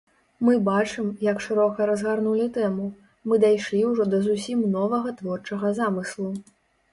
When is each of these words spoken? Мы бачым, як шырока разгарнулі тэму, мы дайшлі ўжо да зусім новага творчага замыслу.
Мы 0.47 0.53
бачым, 0.67 1.09
як 1.31 1.43
шырока 1.47 1.85
разгарнулі 1.89 2.47
тэму, 2.55 2.87
мы 3.29 3.39
дайшлі 3.45 3.83
ўжо 3.91 4.09
да 4.15 4.23
зусім 4.29 4.65
новага 4.79 5.15
творчага 5.21 5.73
замыслу. 5.83 6.33